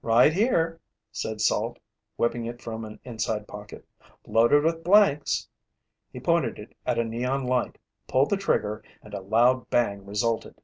"Right 0.00 0.32
here," 0.32 0.80
said 1.12 1.42
Salt, 1.42 1.78
whipping 2.16 2.46
it 2.46 2.62
from 2.62 2.82
an 2.86 2.98
inside 3.04 3.46
pocket. 3.46 3.86
"Loaded 4.26 4.64
with 4.64 4.82
blanks." 4.82 5.50
He 6.10 6.18
pointed 6.18 6.58
it 6.58 6.74
at 6.86 6.98
a 6.98 7.04
neon 7.04 7.44
light, 7.44 7.76
pulled 8.08 8.30
the 8.30 8.38
trigger 8.38 8.82
and 9.02 9.12
a 9.12 9.20
loud 9.20 9.68
bang 9.68 10.06
resulted. 10.06 10.62